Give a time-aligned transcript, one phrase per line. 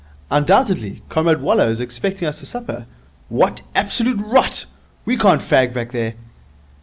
[0.31, 1.03] 'Undoubtedly.
[1.09, 2.87] Comrade Waller is expecting us to supper.'
[3.29, 4.65] 'What absolute rot!
[5.05, 6.15] We can't fag back there.'